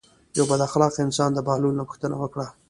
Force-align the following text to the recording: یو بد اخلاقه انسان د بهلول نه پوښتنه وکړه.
یو 0.37 0.45
بد 0.49 0.61
اخلاقه 0.67 0.99
انسان 1.05 1.29
د 1.33 1.37
بهلول 1.47 1.73
نه 1.79 1.83
پوښتنه 1.89 2.15
وکړه. 2.19 2.47